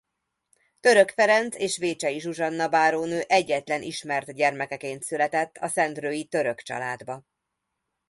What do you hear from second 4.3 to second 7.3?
gyermekeként született a szendrői Török családba.